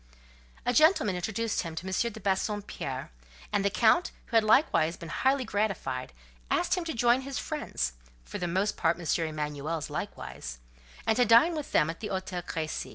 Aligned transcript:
A 0.65 0.73
gentleman 0.73 1.15
introduced 1.15 1.61
him 1.61 1.75
to 1.75 1.85
M. 1.85 1.91
de 2.11 2.19
Bassompierre; 2.19 3.11
and 3.53 3.63
the 3.63 3.69
Count, 3.69 4.09
who 4.25 4.35
had 4.35 4.43
likewise 4.43 4.97
been 4.97 5.09
highly 5.09 5.45
gratified, 5.45 6.11
asked 6.49 6.73
him 6.73 6.83
to 6.85 6.93
join 6.95 7.21
his 7.21 7.37
friends 7.37 7.93
(for 8.23 8.39
the 8.39 8.47
most 8.47 8.77
part 8.77 8.97
M. 8.99 9.27
Emanuel's 9.27 9.91
likewise), 9.91 10.57
and 11.05 11.15
to 11.17 11.25
dine 11.25 11.55
with 11.55 11.71
them 11.71 11.87
at 11.87 11.99
the 11.99 12.07
Hôtel 12.07 12.41
Crécy. 12.41 12.89